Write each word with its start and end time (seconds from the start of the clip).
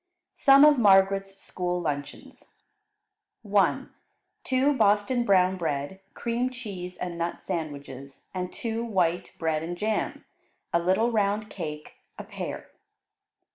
Some 0.37 0.65
of 0.65 0.79
Margaret's 0.79 1.37
School 1.37 1.79
Luncheons 1.79 2.55
1. 3.43 3.93
Two 4.43 4.73
Boston 4.73 5.23
brown 5.25 5.57
bread, 5.57 5.99
cream 6.15 6.49
cheese, 6.49 6.97
and 6.97 7.19
nut 7.19 7.43
sandwiches, 7.43 8.25
and 8.33 8.51
two 8.51 8.83
white 8.83 9.35
bread 9.37 9.61
and 9.61 9.77
jam; 9.77 10.25
a 10.73 10.79
little 10.79 11.11
round 11.11 11.51
cake; 11.51 11.97
a 12.17 12.23
pear. 12.23 12.71